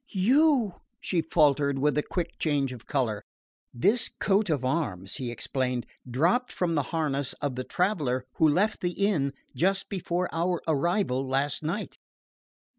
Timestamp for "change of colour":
2.39-3.21